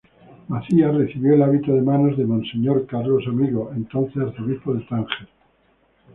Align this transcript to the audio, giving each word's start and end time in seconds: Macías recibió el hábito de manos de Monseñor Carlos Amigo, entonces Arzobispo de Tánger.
Macías 0.47 0.95
recibió 0.95 1.35
el 1.35 1.43
hábito 1.43 1.73
de 1.73 1.83
manos 1.83 2.17
de 2.17 2.25
Monseñor 2.25 2.87
Carlos 2.87 3.23
Amigo, 3.27 3.71
entonces 3.75 4.17
Arzobispo 4.17 4.73
de 4.73 4.81
Tánger. 4.85 5.29